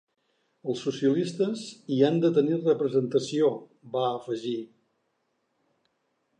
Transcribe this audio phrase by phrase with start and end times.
[0.71, 1.65] Els socialistes
[1.95, 3.53] hi han de tenir representació,
[3.97, 4.59] va afegir.